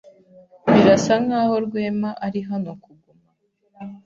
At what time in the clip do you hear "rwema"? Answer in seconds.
1.65-2.09